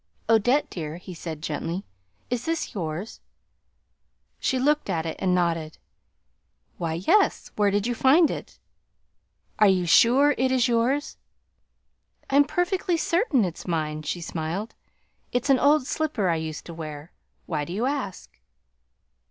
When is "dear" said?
0.71-0.97